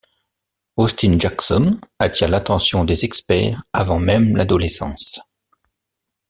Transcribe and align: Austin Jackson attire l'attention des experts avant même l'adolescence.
Austin 0.77 1.17
Jackson 1.19 1.79
attire 1.99 2.27
l'attention 2.29 2.85
des 2.85 3.05
experts 3.05 3.61
avant 3.71 3.99
même 3.99 4.35
l'adolescence. 4.35 5.19